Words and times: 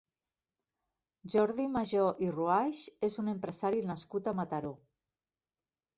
Jordi 1.33 1.67
Majó 1.75 2.07
i 2.27 2.31
Ruaix 2.37 2.81
és 3.11 3.21
un 3.25 3.31
empresari 3.35 3.87
nascut 3.93 4.31
a 4.33 4.37
Mataró. 4.41 4.77